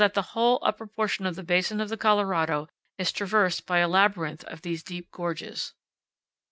the 0.15 0.29
whole 0.33 0.57
upper 0.63 0.87
portion 0.87 1.27
of 1.27 1.35
the 1.35 1.43
basin 1.43 1.79
of 1.79 1.87
the 1.87 1.95
Colorado 1.95 2.67
is 2.97 3.11
traversed 3.11 3.67
by 3.67 3.77
a 3.77 3.87
labyrinth 3.87 4.43
of 4.45 4.63
these 4.63 4.81
deep 4.81 5.11
gorges. 5.11 5.75